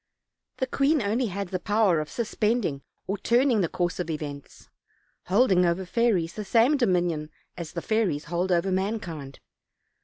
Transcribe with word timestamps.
The 0.57 0.65
queen 0.65 0.99
only 0.99 1.27
had 1.27 1.49
the 1.49 1.59
power 1.59 1.99
of 1.99 2.09
suspending 2.09 2.81
or 3.05 3.19
turning 3.19 3.61
the 3.61 3.69
course 3.69 3.99
of 3.99 4.09
events; 4.09 4.67
holding 5.27 5.63
over 5.63 5.85
fairies 5.85 6.33
the 6.33 6.43
same 6.43 6.75
dominion 6.75 7.29
as 7.55 7.73
the 7.73 7.83
fairies 7.83 8.23
hold 8.23 8.51
over 8.51 8.71
mankind. 8.71 9.39